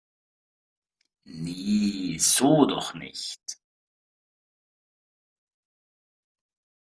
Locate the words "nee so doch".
1.27-2.95